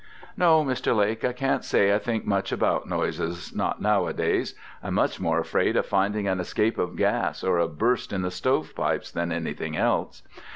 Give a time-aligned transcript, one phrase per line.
[0.35, 0.95] "No, Mr.
[0.95, 5.77] Lake, I can't say I think much about noises, not nowadays: I'm much more afraid
[5.77, 9.77] of finding an escape of gas or a burst in the stove pipes than anything
[9.77, 10.23] else.